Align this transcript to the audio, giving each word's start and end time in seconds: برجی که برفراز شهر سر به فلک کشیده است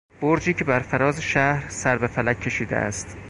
برجی 0.21 0.53
که 0.53 0.63
برفراز 0.63 1.21
شهر 1.21 1.69
سر 1.69 1.97
به 1.97 2.07
فلک 2.07 2.39
کشیده 2.39 2.75
است 2.77 3.17